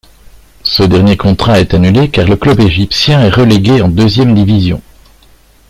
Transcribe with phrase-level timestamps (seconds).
[0.63, 4.81] Ce dernier contrat est annulé car le club égyptien est relégué en deuxième division.